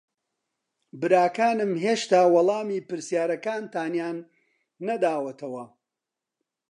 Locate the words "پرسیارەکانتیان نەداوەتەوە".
2.89-5.65